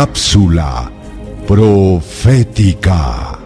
[0.00, 0.90] Cápsula
[1.46, 3.38] profética.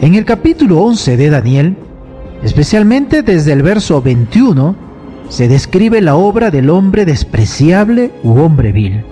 [0.00, 1.76] En el capítulo 11 de Daniel,
[2.42, 4.74] especialmente desde el verso 21,
[5.28, 9.04] se describe la obra del hombre despreciable u hombre vil,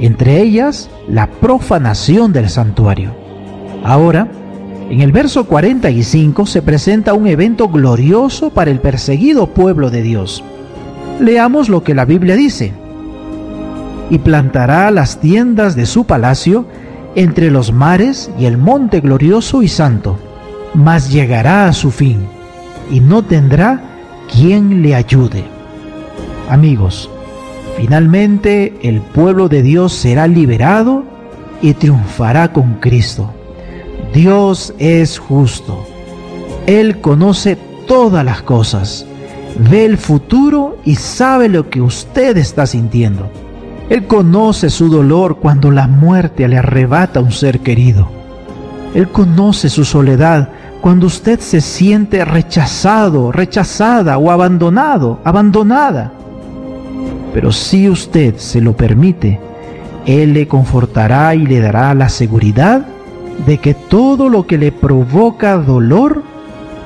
[0.00, 3.14] entre ellas la profanación del santuario.
[3.84, 4.26] Ahora,
[4.90, 10.42] en el verso 45 se presenta un evento glorioso para el perseguido pueblo de Dios.
[11.20, 12.72] Leamos lo que la Biblia dice
[14.10, 16.66] y plantará las tiendas de su palacio
[17.14, 20.18] entre los mares y el monte glorioso y santo,
[20.74, 22.26] mas llegará a su fin
[22.90, 23.82] y no tendrá
[24.32, 25.44] quien le ayude.
[26.48, 27.08] Amigos,
[27.76, 31.04] finalmente el pueblo de Dios será liberado
[31.62, 33.32] y triunfará con Cristo.
[34.12, 35.86] Dios es justo.
[36.66, 39.06] Él conoce todas las cosas,
[39.70, 43.30] ve el futuro y sabe lo que usted está sintiendo.
[43.90, 48.08] Él conoce su dolor cuando la muerte le arrebata a un ser querido.
[48.94, 50.48] Él conoce su soledad
[50.80, 56.12] cuando usted se siente rechazado, rechazada o abandonado, abandonada.
[57.34, 59.40] Pero si usted se lo permite,
[60.06, 62.86] Él le confortará y le dará la seguridad
[63.44, 66.22] de que todo lo que le provoca dolor